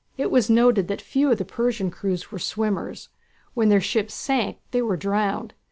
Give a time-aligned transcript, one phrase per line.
[0.17, 3.09] It was noted that few of the Persian crews were swimmers.
[3.53, 5.53] When their ships sank they were drowned.